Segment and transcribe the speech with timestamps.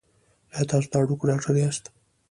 [0.55, 1.83] ایا تاسو د هډوکو ډاکټر یاست؟